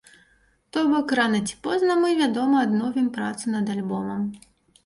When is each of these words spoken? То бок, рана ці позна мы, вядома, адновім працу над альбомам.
То 0.77 0.85
бок, 0.93 1.11
рана 1.19 1.41
ці 1.51 1.57
позна 1.67 1.97
мы, 2.05 2.09
вядома, 2.23 2.65
адновім 2.69 3.13
працу 3.19 3.55
над 3.59 3.65
альбомам. 3.75 4.21